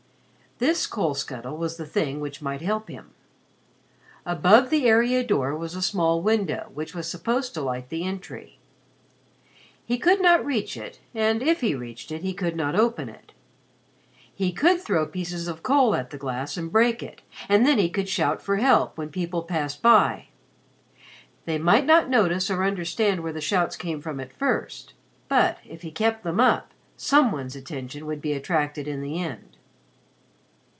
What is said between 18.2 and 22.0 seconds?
for help when people passed by. They might